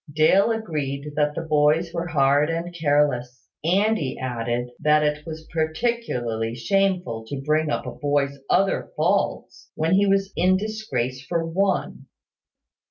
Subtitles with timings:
[0.11, 5.45] Dale agreed that the boys were hard and careless; and he added that it was
[5.53, 11.45] particularly shameful to bring up a boy's other faults when he was in disgrace for
[11.45, 12.07] one.